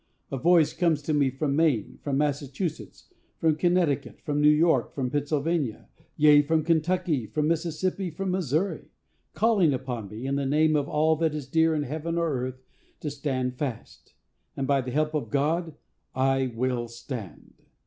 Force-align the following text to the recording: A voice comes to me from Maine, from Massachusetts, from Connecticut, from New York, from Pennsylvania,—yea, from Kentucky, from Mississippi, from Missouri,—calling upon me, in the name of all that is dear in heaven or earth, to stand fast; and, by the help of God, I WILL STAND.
A 0.31 0.37
voice 0.39 0.73
comes 0.73 1.03
to 1.03 1.13
me 1.13 1.29
from 1.29 1.55
Maine, 1.55 1.99
from 2.01 2.17
Massachusetts, 2.17 3.13
from 3.37 3.55
Connecticut, 3.55 4.19
from 4.21 4.41
New 4.41 4.49
York, 4.49 4.95
from 4.95 5.11
Pennsylvania,—yea, 5.11 6.41
from 6.41 6.63
Kentucky, 6.63 7.27
from 7.27 7.47
Mississippi, 7.47 8.09
from 8.09 8.31
Missouri,—calling 8.31 9.73
upon 9.75 10.09
me, 10.09 10.25
in 10.25 10.37
the 10.37 10.45
name 10.47 10.75
of 10.75 10.89
all 10.89 11.15
that 11.17 11.35
is 11.35 11.45
dear 11.45 11.75
in 11.75 11.83
heaven 11.83 12.17
or 12.17 12.33
earth, 12.33 12.63
to 13.01 13.11
stand 13.11 13.59
fast; 13.59 14.15
and, 14.57 14.65
by 14.65 14.81
the 14.81 14.89
help 14.89 15.13
of 15.13 15.29
God, 15.29 15.75
I 16.15 16.47
WILL 16.55 16.87
STAND. 16.87 17.53